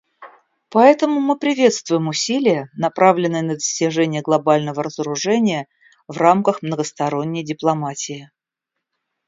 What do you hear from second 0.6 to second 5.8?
Поэтому мы приветствуем усилия, направленные на достижение глобального разоружения